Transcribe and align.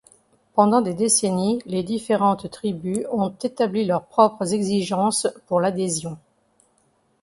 Pendant 0.55 0.81
des 0.81 0.95
décennies, 0.95 1.61
les 1.67 1.83
différentes 1.83 2.49
tribus 2.49 3.05
ont 3.11 3.29
établi 3.29 3.85
leurs 3.85 4.07
propres 4.07 4.51
exigences 4.51 5.27
pour 5.45 5.61
l'adhésion. 5.61 6.17